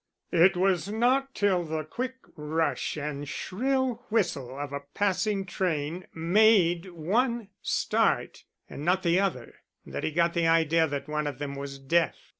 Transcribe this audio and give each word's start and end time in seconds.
It 0.31 0.57
was 0.57 0.89
not 0.91 1.35
till 1.35 1.63
the 1.63 1.83
quick 1.83 2.15
rush 2.35 2.97
and 2.97 3.29
shrill 3.29 4.03
whistle 4.09 4.57
of 4.57 4.73
a 4.73 4.79
passing 4.95 5.45
train 5.45 6.07
made 6.11 6.87
one 6.89 7.49
start 7.61 8.43
and 8.67 8.83
not 8.83 9.03
the 9.03 9.19
other, 9.19 9.57
that 9.85 10.03
he 10.03 10.09
got 10.11 10.33
the 10.33 10.47
idea 10.47 10.87
that 10.87 11.07
one 11.07 11.27
of 11.27 11.37
them 11.37 11.53
was 11.53 11.77
deaf. 11.77 12.15